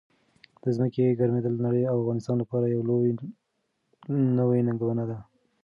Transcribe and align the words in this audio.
د 0.61 0.63
ځمکې 0.75 1.17
ګرمېدل 1.19 1.53
د 1.57 1.61
نړۍ 1.67 1.83
او 1.91 1.95
افغانستان 2.01 2.35
لپاره 2.39 2.65
یو 2.67 2.81
لوی 2.89 3.11
نوي 4.39 4.59
ننګونه 4.67 5.03
ده. 5.09 5.17